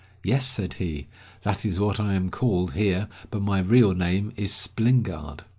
[0.23, 1.09] "Yes," said he,
[1.43, 5.43] "that is what I am called here, but my real name is Splingard."